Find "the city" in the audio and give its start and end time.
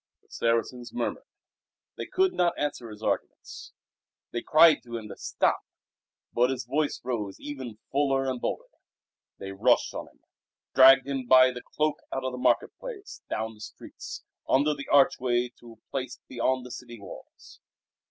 16.65-16.99